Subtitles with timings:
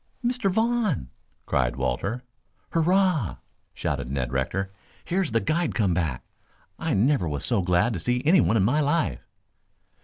[0.25, 0.49] "Mr.
[0.49, 1.11] Vaughn!"
[1.45, 2.23] cried Walter.
[2.71, 3.35] "Hurrah!"
[3.71, 4.71] shouted Ned Rector.
[5.05, 6.23] "Here's the guide come back.
[6.79, 9.27] I never was so glad to see anyone in my life."